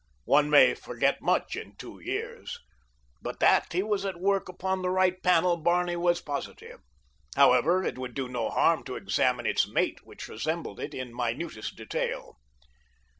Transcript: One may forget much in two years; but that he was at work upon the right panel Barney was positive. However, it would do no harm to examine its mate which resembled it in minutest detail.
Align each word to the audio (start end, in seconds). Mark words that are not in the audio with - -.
One 0.25 0.49
may 0.49 0.73
forget 0.73 1.21
much 1.21 1.55
in 1.55 1.75
two 1.75 1.99
years; 1.99 2.57
but 3.21 3.39
that 3.39 3.71
he 3.71 3.83
was 3.83 4.03
at 4.03 4.19
work 4.19 4.49
upon 4.49 4.81
the 4.81 4.89
right 4.89 5.21
panel 5.21 5.57
Barney 5.57 5.95
was 5.95 6.19
positive. 6.21 6.79
However, 7.35 7.83
it 7.83 7.99
would 7.99 8.15
do 8.15 8.27
no 8.27 8.49
harm 8.49 8.83
to 8.85 8.95
examine 8.95 9.45
its 9.45 9.67
mate 9.67 9.99
which 10.03 10.27
resembled 10.27 10.79
it 10.79 10.95
in 10.95 11.13
minutest 11.15 11.75
detail. 11.75 12.39